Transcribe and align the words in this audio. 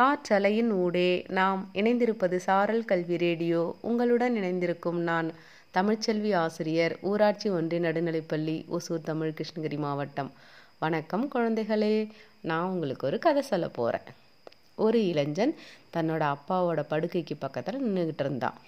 காற்றலையின் 0.00 0.70
ஊடே 0.70 1.24
நாம் 1.28 1.70
இணைந்திருப்பது 1.74 2.36
சாரல் 2.36 2.84
கல்வி 2.84 3.16
ரேடியோ. 3.16 3.76
உங்களுடன் 3.80 4.36
இணைந்திருக்கும் 4.36 5.00
நான் 5.00 5.32
தமிழ்ச்செல்வி 5.74 6.34
ஆசிரியர் 6.34 6.98
ஊராட்சி 7.00 7.50
ஒன்றிய 7.50 7.80
நடுநிலைப்பள்ளி 7.80 8.76
ஒசூர் 8.76 9.02
தமிழ் 9.02 9.32
கிருஷ்ணகிரி 9.36 9.78
மாவட்டம். 9.78 10.32
வணக்கம் 10.78 11.30
குழந்தைகளே. 11.34 12.10
நான் 12.40 12.68
உங்களுக்கு 12.68 13.06
ஒரு 13.06 13.18
கதை 13.18 13.42
சொல்ல 13.42 13.68
போகிறேன் 13.68 14.06
ஒரு 14.74 15.06
இளைஞன் 15.06 15.54
தன்னோட 15.96 16.36
அப்பாவோட 16.36 16.84
படுக்கைக்கு 16.90 17.36
பக்கத்தில் 17.38 17.84
நின்றுக்கிட்டு 17.84 18.24
இருந்தான். 18.26 18.58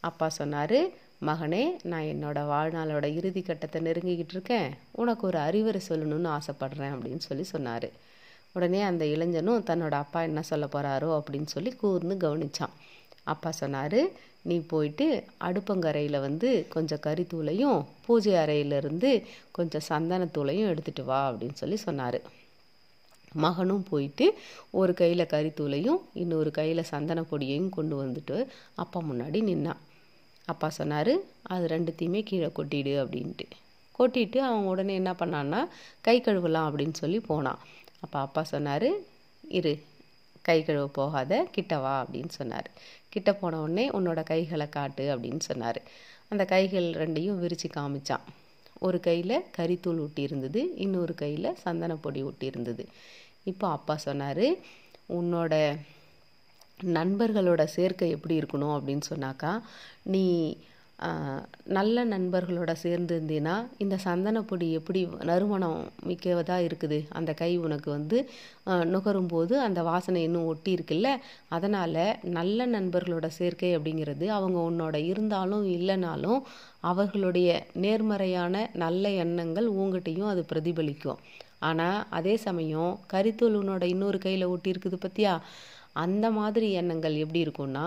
அப்பா 0.00 0.28
சொன்னார் 0.28 0.78
மகனே 1.26 1.64
நான் 1.82 2.02
என்னோட 2.02 2.38
வாழ்நாளோட 2.54 3.14
இறுதி 3.14 3.42
கட்டத்தை 3.42 3.82
நெருங்கிக்கிட்டு 3.82 4.36
இருக்கேன். 4.36 4.70
உனக்கு 4.92 5.26
ஒரு 5.26 5.38
அறிவுரை 5.38 5.80
சொல்லணும்னு 5.88 6.38
ஆசைப்படுறேன் 6.38 6.94
அப்படின்னு 6.94 7.26
சொல்லி 7.30 7.44
சொன்னார். 7.44 8.06
உடனே 8.52 8.80
அந்த 8.82 9.04
இளைஞனும் 9.04 9.66
தன்னோட 9.70 9.94
அப்பா 10.04 10.22
என்ன 10.22 10.42
சொல்ல 10.42 10.66
போகிறாரோ 10.66 11.10
அப்படின்னு 11.18 11.50
சொல்லி 11.56 11.72
கூர்ந்து 11.72 12.14
கவனிச்சான். 12.24 12.74
அப்பா 13.24 13.50
சொன்னார் 13.50 14.00
நீ 14.42 14.56
போயிட்டு 14.72 15.06
அடுப்பங்கரையில் 15.46 16.18
வந்து 16.20 16.48
கொஞ்சம் 16.68 17.02
கறித்தூளையும் 17.06 17.78
பூஜை 18.06 18.34
அறையிலிருந்து 18.36 19.10
கொஞ்சம் 19.50 19.86
சந்தனத்தூளையும் 19.88 20.70
எடுத்துகிட்டு 20.72 21.04
வா 21.04 21.20
அப்படின்னு 21.30 21.52
சொல்லி 21.52 21.76
சொன்னார். 21.76 22.18
மகனும் 23.34 23.84
போயிட்டு 23.90 24.26
ஒரு 24.70 24.94
கையில் 24.94 25.30
கறித்தூளையும் 25.32 26.00
இன்னொரு 26.12 26.50
கையில் 26.50 26.90
சந்தன 26.92 27.24
பொடியையும் 27.30 27.68
கொண்டு 27.68 27.96
வந்துட்டு 28.02 28.36
அப்பா 28.74 29.00
முன்னாடி 29.00 29.40
நின்னான். 29.50 29.82
அப்பா 30.44 30.68
சொன்னார் 30.68 31.12
அது 31.42 31.64
ரெண்டுத்தையுமே 31.66 32.22
கீழே 32.22 32.50
கொட்டிடு 32.58 32.94
அப்படின்ட்டு. 33.02 33.46
கொட்டிட்டு 33.98 34.38
அவன் 34.48 34.64
உடனே 34.64 34.94
என்ன 34.94 35.12
பண்ணான்னா 35.12 35.60
கை 36.00 36.20
கழுவலாம் 36.20 36.68
அப்படின்னு 36.68 36.96
சொல்லி 37.02 37.20
போனான். 37.20 37.60
அப்போ 38.00 38.18
அப்பா 38.18 38.42
சொன்னார் 38.42 38.88
இரு 39.58 39.72
கை 40.42 40.58
கழுவ 40.62 40.86
போகாத 40.98 41.32
கிட்ட 41.50 41.74
வா 41.78 41.94
அப்படின்னு 42.02 42.32
சொன்னார். 42.40 42.68
கிட்ட 43.08 43.30
போன 43.34 43.60
உடனே 43.60 43.84
உன்னோட 43.90 44.20
கைகளை 44.22 44.66
காட்டு 44.68 45.04
அப்படின்னு 45.14 45.42
சொன்னார். 45.48 45.80
அந்த 46.28 46.44
கைகள் 46.44 46.88
ரெண்டையும் 47.00 47.40
விரித்து 47.42 47.68
காமிச்சான். 47.76 48.24
ஒரு 48.86 48.98
கையில் 49.00 49.36
கறித்தூள் 49.56 50.00
ஊட்டி 50.04 50.22
இருந்தது 50.22 50.60
இன்னொரு 50.76 51.14
கையில் 51.14 51.56
சந்தன 51.62 51.94
பொடி 51.94 52.20
ஊட்டி 52.22 52.46
இருந்தது 52.46 52.84
இப்போ 53.44 53.66
அப்பா 53.68 53.94
சொன்னார் 53.96 54.46
உன்னோட 55.18 55.54
நண்பர்களோட 56.96 57.62
சேர்க்கை 57.76 58.08
எப்படி 58.10 58.34
இருக்கணும்? 58.40 58.74
அப்படின்னு 58.76 59.04
சொன்னாக்கா 59.12 59.52
நீ 60.12 60.24
நல்ல 61.76 62.04
நண்பர்களோட 62.04 62.72
சேர்ந்து 62.82 63.16
இந்த 63.78 63.96
சந்தனப்பொடி 64.04 64.66
எப்படி 64.78 65.00
நறுமணம் 65.30 65.80
மிக்கதாக 66.08 66.66
இருக்குது? 66.68 66.98
அந்த 67.18 67.30
கை 67.40 67.50
உனக்கு 67.56 67.88
வந்து 67.90 68.18
நுகரும் 68.94 69.30
போது 69.34 69.54
அந்த 69.60 69.82
வாசனை 69.82 70.22
இன்னும் 70.22 70.48
ஒட்டி 70.52 70.72
இருக்குல்ல 70.76 71.10
அதனால் 71.48 72.02
நல்ல 72.38 72.66
நண்பர்களோட 72.66 73.26
சேர்க்கை 73.38 73.70
அப்படிங்கிறது 73.76 74.28
அவங்க 74.38 74.58
உன்னோட 74.70 74.96
இருந்தாலும் 75.12 75.64
இல்லைனாலும் 75.76 76.40
அவர்களுடைய 76.90 77.48
நேர்மறையான 77.84 78.66
நல்ல 78.84 79.10
எண்ணங்கள் 79.24 79.68
உங்ககிட்டையும் 79.78 80.32
அது 80.32 80.44
பிரதிபலிக்கும். 80.52 81.20
ஆனால் 81.68 81.98
அதே 82.18 82.36
சமயம் 82.48 82.92
கரித்தூள் 83.12 83.58
உன்னோட 83.60 83.84
இன்னொரு 83.94 84.18
கையில் 84.18 84.50
ஒட்டி 84.52 84.72
இருக்குது 84.72 84.98
பற்றியா 85.04 85.34
அந்த 86.04 86.26
மாதிரி 86.30 86.66
எண்ணங்கள் 86.80 87.22
எப்படி 87.22 87.40
இருக்கும்னா 87.44 87.86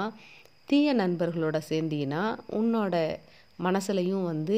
தீய 0.72 0.94
நண்பர்களோட 0.94 1.58
சேர்ந்தீங்கன்னா 1.70 2.24
உன்னோட 2.60 2.96
மனசுலையும் 3.60 4.28
வந்து 4.32 4.58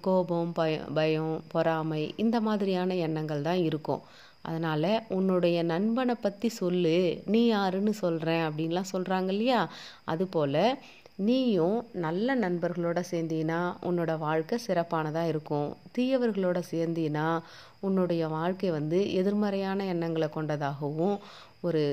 கோபம் 0.00 0.52
பய 0.52 0.74
பயம் 0.96 1.34
பொறாமை 1.52 2.02
இந்த 2.16 2.36
மாதிரியான 2.40 2.94
எண்ணங்கள் 3.06 3.46
தான் 3.48 3.62
இருக்கும். 3.68 4.02
அதனால் 4.42 4.90
உன்னுடைய 5.16 5.58
நண்பனை 5.72 6.14
பற்றி 6.20 6.48
சொல்லு 6.60 6.94
நீ 7.32 7.40
யாருன்னு 7.46 7.92
சொல்கிறேன் 8.02 8.44
அப்படின்லாம் 8.48 8.92
சொல்கிறாங்க 8.92 9.32
இல்லையா? 9.34 9.60
அதுபோல் 10.04 10.62
நீயும் 11.28 11.78
நல்ல 12.04 12.36
நண்பர்களோட 12.44 12.98
சேர்ந்தீன்னா 13.10 13.60
உன்னோட 13.88 14.12
வாழ்க்கை 14.18 14.58
சிறப்பானதாக 14.66 15.30
இருக்கும். 15.32 15.68
தீயவர்களோட 15.96 16.58
சேர்ந்தீன்னா 16.72 17.28
உன்னுடைய 17.80 18.22
வாழ்க்கை 18.38 18.70
வந்து 18.78 19.00
எதிர்மறையான 19.12 19.84
எண்ணங்களை 19.94 20.28
கொண்டதாகவும் 20.38 21.16
ஒரு 21.60 21.84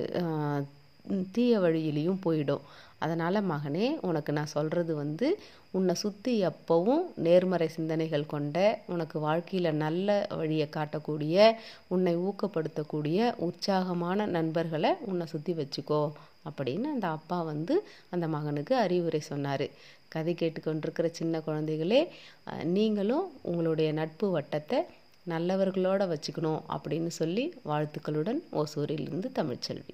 தீய 1.36 1.60
வழியிலையும் 1.66 2.24
போயிடும். 2.26 2.66
அதனால் 3.06 3.48
மகனே 3.52 3.88
உனக்கு 4.10 4.32
நான் 4.38 4.54
சொல்கிறது 4.54 4.94
வந்து 5.02 5.28
உன்னை 5.78 5.94
சுற்றி 6.02 6.34
எப்பவும் 6.50 7.04
நேர்மறை 7.26 7.68
சிந்தனைகள் 7.76 8.32
கொண்ட 8.34 8.58
உனக்கு 8.94 9.18
வாழ்க்கையில் 9.26 9.80
நல்ல 9.84 10.16
வழியை 10.40 10.68
காட்டக்கூடிய 10.76 11.48
உன்னை 11.96 12.14
ஊக்கப்படுத்தக்கூடிய 12.28 13.34
உற்சாகமான 13.48 14.28
நண்பர்களை 14.38 14.92
உன்னை 15.10 15.28
சுற்றி 15.34 15.56
வச்சுக்கோ 15.60 16.04
அப்படின்னு 16.50 16.88
அந்த 16.94 17.08
அப்பா 17.18 17.40
வந்து 17.52 17.76
அந்த 18.16 18.26
மகனுக்கு 18.36 18.74
அறிவுரை 18.86 19.22
சொன்னார். 19.32 19.68
கதை 20.16 20.34
கேட்டுக்கொண்டிருக்கிற 20.42 21.08
சின்ன 21.20 21.42
குழந்தைகளே 21.48 22.02
நீங்களும் 22.78 23.28
உங்களுடைய 23.50 23.92
நட்பு 24.00 24.28
வட்டத்தை 24.38 24.80
நல்லவர்களோடு 25.34 26.08
வச்சுக்கணும் 26.14 26.64
அப்படின்னு 26.76 27.12
சொல்லி 27.22 27.46
வாழ்த்துக்களுடன் 27.72 28.42
ஓசூரிலிருந்து 28.62 29.30
தமிழ்ச்செல்வி. 29.40 29.94